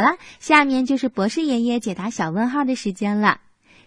[0.00, 3.36] 好了，下面就是博士爷爷解答小问号的时间了。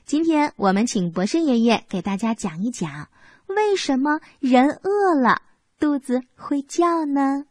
[0.05, 3.07] 今天我们请博士爷爷给大家讲一讲，
[3.47, 5.41] 为什么人饿了
[5.79, 7.45] 肚子会叫呢？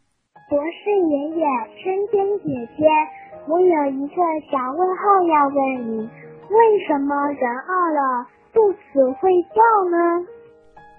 [0.49, 1.43] 博士爷爷，
[1.83, 2.47] 春天姐
[2.77, 2.85] 姐，
[3.49, 4.15] 我有一个
[4.49, 5.57] 小问号要问
[5.91, 6.07] 你：
[6.47, 9.59] 为什么人饿了肚子会叫
[9.91, 10.25] 呢？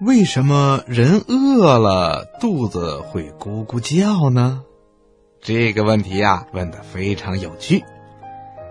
[0.05, 4.61] 为什么人饿了肚子会咕咕叫呢？
[5.45, 7.85] 这个问题呀，问的非常有趣。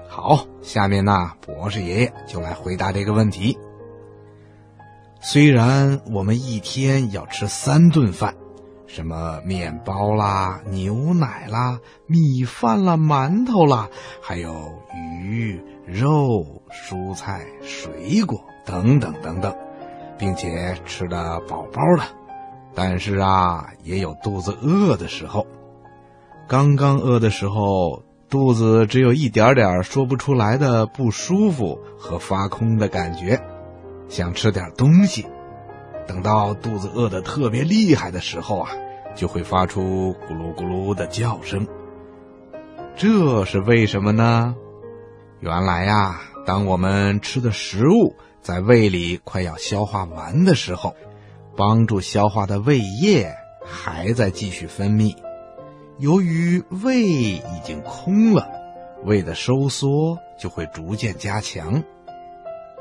[0.08, 3.56] 好，下面呢，博士爷爷就来回答这个问题。
[5.20, 8.34] 虽然我们一天要吃三顿饭，
[8.88, 13.88] 什么面包啦、牛奶啦、米饭啦、馒头啦，
[14.20, 19.56] 还有鱼、肉、蔬菜、水果等等等等，
[20.18, 22.02] 并且吃的饱饱的，
[22.74, 25.46] 但是啊，也有肚子饿的时候。
[26.48, 28.02] 刚刚饿的时候。
[28.30, 33.40] 肚子只有一点点说不出来的不舒服和发空的感觉，
[34.08, 35.24] 想吃点东西。
[36.04, 38.70] 等到肚子饿得特别厉害的时候啊，
[39.14, 41.64] 就会发出咕噜咕噜的叫声。
[42.96, 44.56] 这是为什么呢？
[45.38, 50.96] 原来呀，当我们吃的食物在胃里快要消化完的时候，
[51.56, 53.32] 帮助消化的胃液
[53.64, 55.14] 还在继续分泌。
[55.98, 58.48] 由于胃已经空了，
[59.04, 61.82] 胃的收缩就会逐渐加强。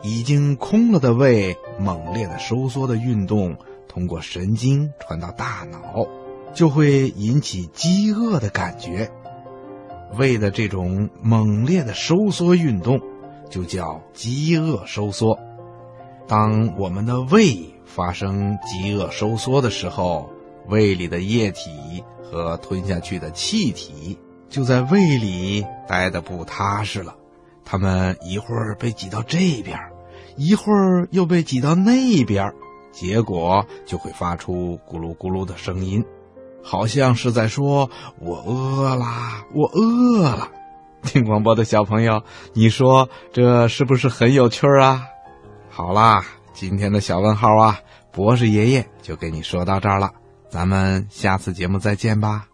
[0.01, 3.55] 已经空了的胃，猛烈的收缩的运动
[3.87, 6.07] 通过神经传到大脑，
[6.53, 9.09] 就会引起饥饿的感觉。
[10.17, 12.99] 胃的这种猛烈的收缩运动
[13.49, 15.39] 就叫饥饿收缩。
[16.27, 20.29] 当我们的胃发生饥饿收缩的时候，
[20.67, 22.03] 胃里的液体。
[22.33, 24.17] 和吞下去的气体
[24.49, 27.15] 就在胃里待得不踏实了，
[27.63, 29.79] 他们一会儿被挤到这边，
[30.35, 32.51] 一会儿又被挤到那边，
[32.91, 36.03] 结果就会发出咕噜咕噜的声音，
[36.63, 40.49] 好像是在说“我饿啦，我饿了”。
[41.03, 45.03] 听广播的小朋友，你说这是不是很有趣啊？
[45.69, 47.79] 好啦，今天的小问号啊，
[48.11, 50.11] 博士爷爷就给你说到这儿了。
[50.53, 52.47] 咱们下次节目再见吧。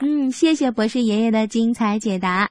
[0.00, 2.44] 嗯，谢谢博士爷爷的精彩解答。